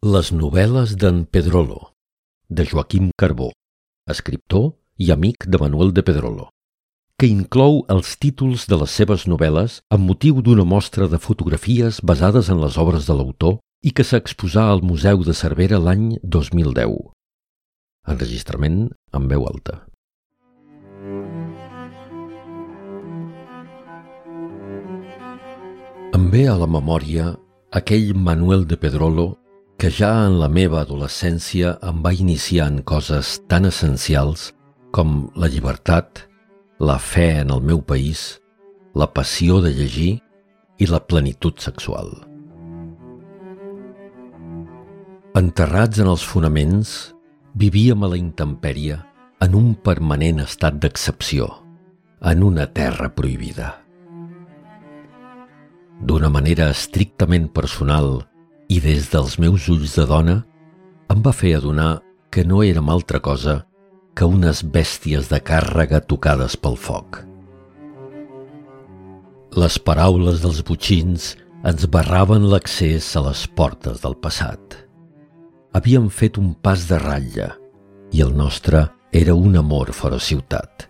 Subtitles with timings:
[0.00, 1.90] Les novel·les d'en Pedrolo,
[2.48, 3.50] de Joaquim Carbó,
[4.08, 6.46] escriptor i amic de Manuel de Pedrolo,
[7.20, 12.48] que inclou els títols de les seves novel·les amb motiu d'una mostra de fotografies basades
[12.48, 16.96] en les obres de l'autor i que s'exposà al Museu de Cervera l'any 2010.
[18.08, 19.82] Enregistrament en veu alta.
[26.16, 27.34] Em ve a la memòria
[27.70, 29.34] aquell Manuel de Pedrolo
[29.80, 34.50] que ja en la meva adolescència em va iniciar en coses tan essencials
[34.92, 36.26] com la llibertat,
[36.76, 38.42] la fe en el meu país,
[38.92, 40.10] la passió de llegir
[40.76, 42.12] i la plenitud sexual.
[45.40, 47.14] Enterrats en els fonaments,
[47.56, 49.00] vivíem a la intempèrie
[49.40, 51.48] en un permanent estat d'excepció,
[52.20, 53.78] en una terra prohibida.
[56.04, 58.26] D'una manera estrictament personal
[58.70, 60.36] i des dels meus ulls de dona
[61.10, 61.98] em va fer adonar
[62.30, 63.64] que no érem altra cosa
[64.14, 67.18] que unes bèsties de càrrega tocades pel foc.
[69.58, 71.32] Les paraules dels butxins
[71.66, 74.78] ens barraven l'accés a les portes del passat.
[75.74, 77.50] Havíem fet un pas de ratlla
[78.14, 80.86] i el nostre era un amor fora ciutat.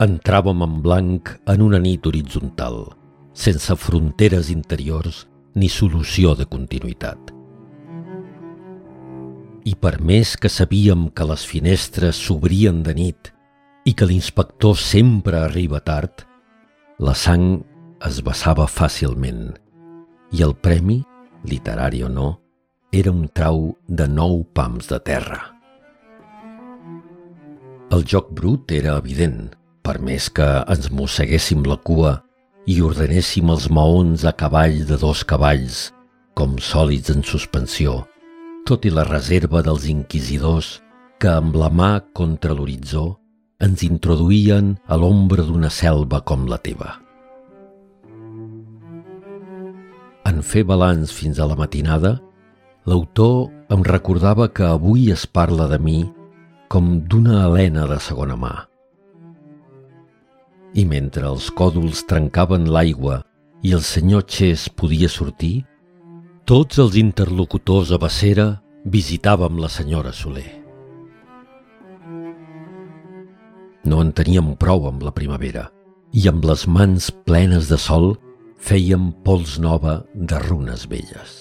[0.00, 2.86] Entràvem en blanc en una nit horitzontal,
[3.34, 5.26] sense fronteres interiors
[5.58, 7.34] ni solució de continuïtat.
[9.68, 13.32] I per més que sabíem que les finestres s'obrien de nit
[13.84, 16.24] i que l'inspector sempre arriba tard,
[16.98, 17.58] la sang
[18.06, 19.50] es vessava fàcilment
[20.32, 21.02] i el premi,
[21.48, 22.30] literari o no,
[22.92, 25.40] era un trau de nou pams de terra.
[27.92, 29.50] El joc brut era evident,
[29.82, 32.18] per més que ens mosseguéssim la cua
[32.68, 35.88] i ordenéssim els maons a cavall de dos cavalls,
[36.36, 38.02] com sòlids en suspensió,
[38.68, 40.76] tot i la reserva dels inquisidors
[41.18, 43.06] que amb la mà contra l'horitzó
[43.64, 46.92] ens introduïen a l'ombra d'una selva com la teva.
[50.28, 52.18] En fer balanç fins a la matinada,
[52.84, 56.02] l'autor em recordava que avui es parla de mi
[56.68, 58.52] com d'una Helena de segona mà,
[60.78, 63.22] i mentre els còdols trencaven l'aigua
[63.66, 65.64] i el senyor Chess podia sortir,
[66.46, 68.46] tots els interlocutors a Bacera
[68.86, 70.46] visitàvem la senyora Soler.
[73.88, 75.66] No en teníem prou amb la primavera
[76.14, 78.12] i amb les mans plenes de sol
[78.62, 81.36] fèiem pols nova de runes velles.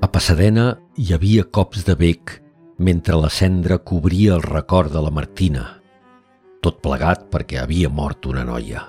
[0.00, 2.38] A Passadena hi havia cops de bec
[2.78, 5.66] mentre la cendra cobria el record de la Martina–
[6.64, 8.82] tot plegat perquè havia mort una noia.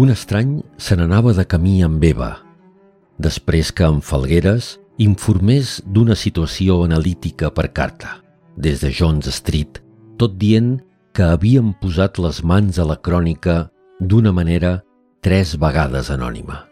[0.00, 2.30] Un estrany se n'anava de camí amb Eva,
[3.18, 8.20] després que en Falgueres informés d'una situació analítica per carta,
[8.56, 9.82] des de Jones Street,
[10.16, 10.78] tot dient
[11.12, 13.70] que havien posat les mans a la crònica
[14.00, 14.78] d'una manera
[15.20, 16.69] tres vegades anònima.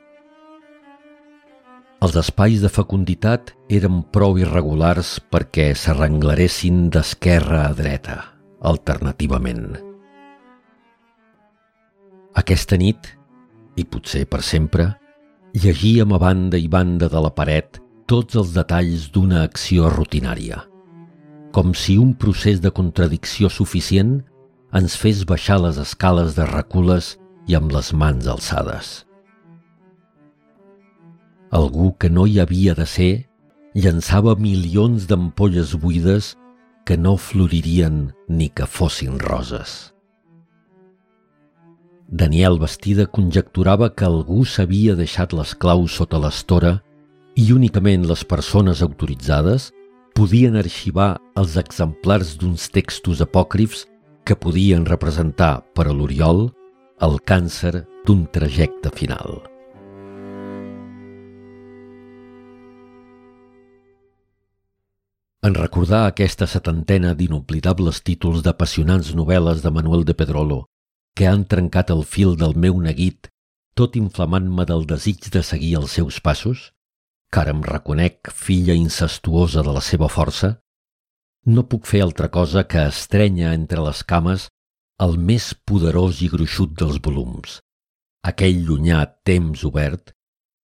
[1.98, 8.18] Els espais de fecunditat eren prou irregulars perquè s'arrenglaressin d'esquerra a dreta,
[8.62, 9.72] alternativament.
[12.38, 13.08] Aquesta nit,
[13.74, 14.86] i potser per sempre,
[15.58, 20.62] llegíem a banda i banda de la paret tots els detalls d'una acció rutinària,
[21.50, 24.20] com si un procés de contradicció suficient
[24.70, 27.16] ens fes baixar les escales de recules
[27.50, 29.07] i amb les mans alçades.
[31.50, 33.12] Algú que no hi havia de ser
[33.74, 36.34] llançava milions d'ampolles buides
[36.84, 39.92] que no floririen ni que fossin roses.
[42.08, 46.78] Daniel Bastida conjecturava que algú s'havia deixat les claus sota l'estora
[47.36, 49.68] i únicament les persones autoritzades
[50.16, 53.84] podien arxivar els exemplars d'uns textos apòcrifs
[54.24, 56.48] que podien representar per a l'Oriol
[57.04, 59.57] el càncer d'un trajecte final.
[65.48, 70.58] En recordar aquesta setantena d'inoblidables títols d'apassionants novel·les de Manuel de Pedrolo,
[71.16, 73.30] que han trencat el fil del meu neguit,
[73.72, 76.66] tot inflamant-me del desig de seguir els seus passos,
[77.32, 80.52] car em reconec filla incestuosa de la seva força,
[81.46, 84.50] no puc fer altra cosa que estrenya entre les cames
[85.00, 87.60] el més poderós i gruixut dels volums,
[88.20, 90.12] aquell llunyà temps obert,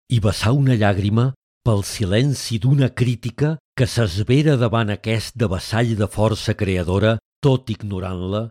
[0.08, 1.34] i vessar una llàgrima
[1.68, 8.42] pel silenci d'una crítica que s'esvera davant aquest de vassall de força creadora, tot ignorant-la,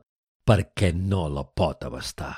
[0.41, 2.33] perquè no la pot abastar.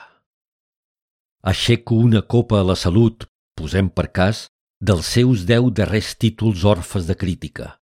[1.52, 3.24] aixeco una copa a la salut,
[3.56, 4.42] posem per cas,
[4.90, 7.78] dels seus deu darrers títols orfes de crítica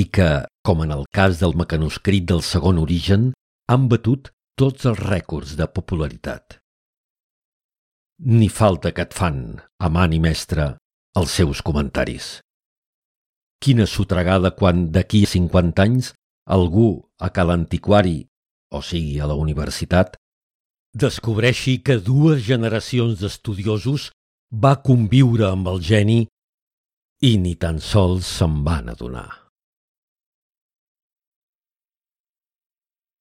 [0.00, 3.32] i que, com en el cas del mecanoscrit del segon origen,
[3.66, 6.60] han batut tots els rècords de popularitat.
[8.38, 9.58] Ni falta que et fan,
[9.90, 10.76] amant i mestre,
[11.18, 12.38] els seus comentaris.
[13.62, 16.12] Quina sotregada quan d'aquí a 50 anys
[16.50, 16.88] algú
[17.22, 18.26] a cal antiquari,
[18.74, 20.16] o sigui a la universitat,
[20.94, 24.10] descobreixi que dues generacions d'estudiosos
[24.52, 26.18] va conviure amb el geni
[27.22, 29.41] i ni tan sols se'n van adonar.